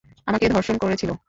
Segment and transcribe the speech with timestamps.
[0.27, 1.11] আমাকে ধর্ষণ করেছিল।